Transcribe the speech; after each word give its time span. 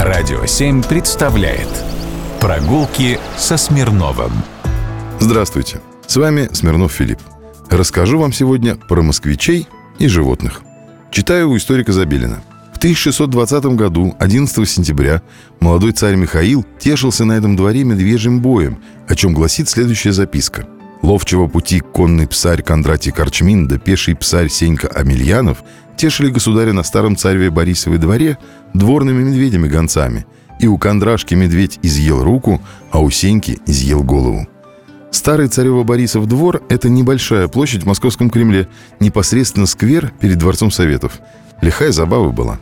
Радио 0.00 0.44
7 0.44 0.82
представляет 0.82 1.68
Прогулки 2.40 3.18
со 3.38 3.56
Смирновым 3.56 4.32
Здравствуйте, 5.20 5.80
с 6.06 6.16
вами 6.16 6.48
Смирнов 6.52 6.92
Филипп. 6.92 7.20
Расскажу 7.70 8.18
вам 8.18 8.32
сегодня 8.32 8.74
про 8.74 9.02
москвичей 9.02 9.68
и 9.98 10.08
животных. 10.08 10.62
Читаю 11.10 11.50
у 11.50 11.56
историка 11.56 11.92
Забелина. 11.92 12.42
В 12.74 12.78
1620 12.78 13.64
году, 13.76 14.14
11 14.18 14.68
сентября, 14.68 15.22
молодой 15.60 15.92
царь 15.92 16.16
Михаил 16.16 16.66
тешился 16.78 17.24
на 17.24 17.32
этом 17.32 17.54
дворе 17.54 17.84
медвежьим 17.84 18.40
боем, 18.40 18.82
о 19.08 19.14
чем 19.14 19.32
гласит 19.32 19.68
следующая 19.68 20.12
записка. 20.12 20.66
Ловчего 21.02 21.48
пути 21.48 21.80
конный 21.80 22.26
псарь 22.26 22.62
Кондратий 22.62 23.12
Корчмин 23.12 23.68
да 23.68 23.78
пеший 23.78 24.16
псарь 24.16 24.48
Сенька 24.48 24.88
Амельянов 24.88 25.62
тешили 26.04 26.28
государя 26.28 26.74
на 26.74 26.82
старом 26.82 27.16
цареве 27.16 27.48
Борисовой 27.48 27.96
дворе 27.96 28.36
дворными 28.74 29.22
медведями-гонцами, 29.22 30.26
и 30.60 30.66
у 30.66 30.76
Кондрашки 30.76 31.32
медведь 31.32 31.78
изъел 31.80 32.22
руку, 32.22 32.60
а 32.90 33.00
у 33.00 33.08
Сеньки 33.08 33.58
изъел 33.64 34.02
голову. 34.02 34.46
Старый 35.10 35.48
царево 35.48 35.82
Борисов 35.82 36.28
двор– 36.28 36.62
это 36.68 36.90
небольшая 36.90 37.48
площадь 37.48 37.84
в 37.84 37.86
Московском 37.86 38.28
Кремле, 38.28 38.68
непосредственно 39.00 39.64
сквер 39.64 40.12
перед 40.20 40.36
Дворцом 40.36 40.70
Советов. 40.70 41.20
Лихая 41.62 41.90
забава 41.90 42.28
была. 42.32 42.60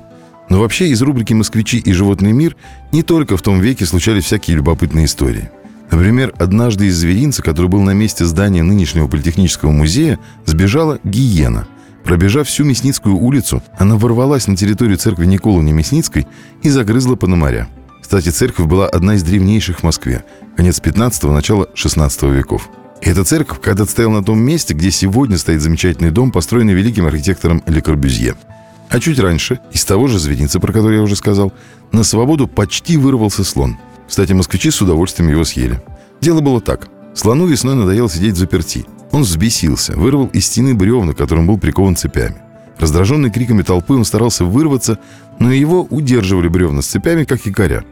Но 0.48 0.60
вообще 0.60 0.90
из 0.90 1.02
рубрики 1.02 1.32
«Москвичи 1.32 1.78
и 1.78 1.92
животный 1.92 2.30
мир» 2.30 2.54
не 2.92 3.02
только 3.02 3.36
в 3.36 3.42
том 3.42 3.58
веке 3.58 3.86
случались 3.86 4.26
всякие 4.26 4.56
любопытные 4.56 5.06
истории. 5.06 5.50
Например, 5.90 6.32
однажды 6.38 6.86
из 6.86 6.96
зверинца, 6.96 7.42
который 7.42 7.66
был 7.66 7.82
на 7.82 7.90
месте 7.92 8.24
здания 8.24 8.62
нынешнего 8.62 9.08
политехнического 9.08 9.72
музея, 9.72 10.20
сбежала 10.46 11.00
гиена. 11.02 11.66
Пробежав 12.04 12.48
всю 12.48 12.64
Мясницкую 12.64 13.16
улицу, 13.16 13.62
она 13.78 13.96
ворвалась 13.96 14.46
на 14.46 14.56
территорию 14.56 14.98
церкви 14.98 15.26
Николы 15.26 15.62
Мясницкой 15.62 16.26
и 16.62 16.68
загрызла 16.68 17.16
Пономаря. 17.16 17.68
Кстати, 18.00 18.28
церковь 18.30 18.66
была 18.66 18.88
одна 18.88 19.14
из 19.14 19.22
древнейших 19.22 19.80
в 19.80 19.82
Москве, 19.84 20.24
конец 20.56 20.80
15-го, 20.80 21.32
начало 21.32 21.68
16 21.74 22.22
веков. 22.24 22.68
И 23.00 23.08
эта 23.08 23.24
церковь 23.24 23.60
когда-то 23.60 23.90
стояла 23.90 24.12
на 24.12 24.24
том 24.24 24.38
месте, 24.38 24.74
где 24.74 24.90
сегодня 24.90 25.38
стоит 25.38 25.60
замечательный 25.60 26.10
дом, 26.10 26.30
построенный 26.30 26.74
великим 26.74 27.06
архитектором 27.06 27.62
Ле 27.66 27.80
Корбюзье. 27.80 28.34
А 28.90 29.00
чуть 29.00 29.18
раньше, 29.18 29.58
из 29.72 29.84
того 29.84 30.06
же 30.06 30.18
зверинца, 30.18 30.60
про 30.60 30.72
который 30.72 30.98
я 30.98 31.02
уже 31.02 31.16
сказал, 31.16 31.52
на 31.92 32.04
свободу 32.04 32.46
почти 32.46 32.96
вырвался 32.96 33.42
слон. 33.42 33.78
Кстати, 34.06 34.32
москвичи 34.32 34.70
с 34.70 34.82
удовольствием 34.82 35.30
его 35.30 35.44
съели. 35.44 35.82
Дело 36.20 36.40
было 36.40 36.60
так. 36.60 36.88
Слону 37.14 37.46
весной 37.46 37.74
надоело 37.74 38.10
сидеть 38.10 38.36
заперти. 38.36 38.84
Он 39.12 39.22
взбесился, 39.22 39.92
вырвал 39.92 40.26
из 40.32 40.46
стены 40.46 40.74
бревна, 40.74 41.12
которым 41.12 41.46
был 41.46 41.58
прикован 41.58 41.96
цепями. 41.96 42.36
Раздраженный 42.78 43.30
криками 43.30 43.62
толпы, 43.62 43.94
он 43.94 44.04
старался 44.04 44.44
вырваться, 44.44 44.98
но 45.38 45.52
его 45.52 45.86
удерживали 45.88 46.48
бревна 46.48 46.82
с 46.82 46.86
цепями, 46.86 47.24
как 47.24 47.46
якоря. 47.46 47.84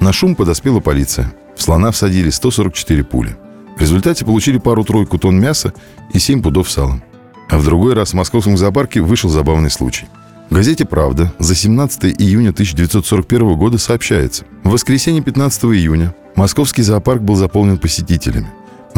На 0.00 0.12
шум 0.12 0.34
подоспела 0.34 0.80
полиция. 0.80 1.32
В 1.56 1.62
слона 1.62 1.90
всадили 1.90 2.30
144 2.30 3.04
пули. 3.04 3.36
В 3.76 3.80
результате 3.80 4.24
получили 4.24 4.58
пару-тройку 4.58 5.18
тонн 5.18 5.40
мяса 5.40 5.74
и 6.14 6.18
7 6.18 6.42
пудов 6.42 6.70
сала. 6.70 7.02
А 7.50 7.58
в 7.58 7.64
другой 7.64 7.94
раз 7.94 8.10
в 8.10 8.14
московском 8.14 8.56
зоопарке 8.56 9.00
вышел 9.00 9.28
забавный 9.28 9.70
случай. 9.70 10.06
В 10.50 10.54
газете 10.54 10.86
«Правда» 10.86 11.32
за 11.38 11.54
17 11.54 12.20
июня 12.20 12.50
1941 12.50 13.56
года 13.56 13.76
сообщается. 13.76 14.44
В 14.64 14.70
воскресенье 14.70 15.20
15 15.20 15.64
июня 15.64 16.14
московский 16.36 16.82
зоопарк 16.82 17.20
был 17.20 17.34
заполнен 17.34 17.78
посетителями. 17.78 18.48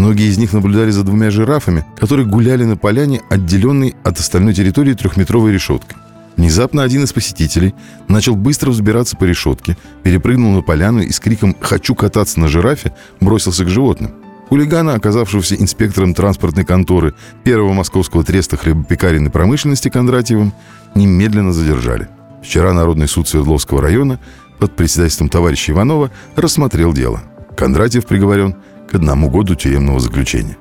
Многие 0.01 0.31
из 0.31 0.39
них 0.39 0.55
наблюдали 0.55 0.91
за 0.91 1.05
двумя 1.05 1.31
жирафами, 1.31 1.84
которые 1.98 2.25
гуляли 2.27 2.65
на 2.65 2.79
поляне, 2.79 3.20
отделенной 3.29 3.97
от 4.03 4.19
остальной 4.19 4.55
территории 4.55 4.95
трехметровой 4.95 5.53
решеткой. 5.53 5.98
Внезапно 6.39 6.83
один 6.83 7.05
из 7.05 7.12
посетителей 7.12 7.75
начал 8.09 8.34
быстро 8.34 8.71
взбираться 8.71 9.15
по 9.19 9.25
решетке, 9.25 9.77
перепрыгнул 10.03 10.53
на 10.53 10.62
поляну 10.62 11.03
и 11.03 11.12
с 11.12 11.21
криком 11.21 11.55
«Хочу 11.61 11.95
кататься 11.95 12.41
на 12.41 12.48
жирафе!» 12.48 12.95
бросился 13.21 13.67
к 13.67 13.69
животным. 13.69 14.12
Хулигана, 14.48 14.95
оказавшегося 14.95 15.56
инспектором 15.56 16.15
транспортной 16.15 16.65
конторы 16.65 17.12
первого 17.44 17.75
московского 17.75 18.25
треста 18.25 18.56
хлебопекаренной 18.56 19.31
промышленности 19.31 19.91
Кондратьевым, 19.91 20.55
немедленно 20.94 21.53
задержали. 21.53 22.09
Вчера 22.43 22.72
Народный 22.72 23.06
суд 23.06 23.28
Свердловского 23.28 23.83
района 23.83 24.19
под 24.60 24.75
председательством 24.77 25.28
товарища 25.28 25.72
Иванова 25.72 26.10
рассмотрел 26.37 26.94
дело. 26.94 27.21
Кондратьев 27.55 28.06
приговорен 28.06 28.56
к 28.91 28.95
одному 28.97 29.31
году 29.31 29.55
тюремного 29.55 30.01
заключения. 30.01 30.56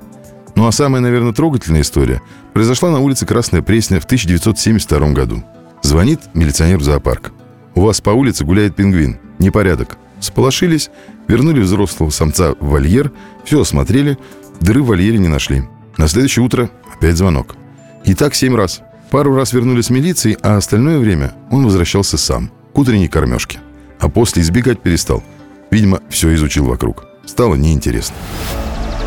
Ну 0.54 0.66
а 0.66 0.72
самая, 0.72 1.02
наверное, 1.02 1.32
трогательная 1.32 1.80
история 1.80 2.22
произошла 2.52 2.90
на 2.90 3.00
улице 3.00 3.26
Красная 3.26 3.62
Пресня 3.62 4.00
в 4.00 4.04
1972 4.04 5.10
году. 5.10 5.42
Звонит 5.82 6.20
милиционер 6.34 6.78
в 6.78 6.82
зоопарк. 6.82 7.32
«У 7.74 7.82
вас 7.82 8.00
по 8.00 8.10
улице 8.10 8.44
гуляет 8.44 8.76
пингвин. 8.76 9.18
Непорядок». 9.38 9.96
Сполошились, 10.20 10.90
вернули 11.28 11.60
взрослого 11.60 12.10
самца 12.10 12.52
в 12.60 12.66
вольер, 12.66 13.10
все 13.44 13.62
осмотрели, 13.62 14.18
дыры 14.60 14.82
в 14.82 14.88
вольере 14.88 15.18
не 15.18 15.28
нашли. 15.28 15.64
На 15.96 16.08
следующее 16.08 16.44
утро 16.44 16.68
опять 16.94 17.16
звонок. 17.16 17.56
И 18.04 18.14
так 18.14 18.34
семь 18.34 18.54
раз. 18.54 18.82
Пару 19.10 19.34
раз 19.34 19.54
вернулись 19.54 19.88
милиции, 19.88 20.36
а 20.42 20.58
остальное 20.58 20.98
время 20.98 21.32
он 21.50 21.64
возвращался 21.64 22.18
сам, 22.18 22.50
к 22.74 22.78
утренней 22.78 23.08
кормежке. 23.08 23.60
А 23.98 24.10
после 24.10 24.42
избегать 24.42 24.82
перестал. 24.82 25.22
Видимо, 25.70 26.00
все 26.10 26.34
изучил 26.34 26.66
вокруг 26.66 27.09
стало 27.24 27.54
неинтересно. 27.54 28.16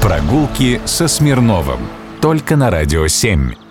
Прогулки 0.01 0.81
со 0.85 1.07
Смирновым. 1.07 1.79
Только 2.21 2.55
на 2.55 2.69
«Радио 2.69 3.05
7». 3.05 3.62